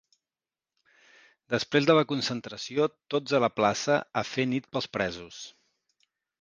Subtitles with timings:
[1.55, 5.47] Després de la concentració tots a la plaça a fer nit pels presos.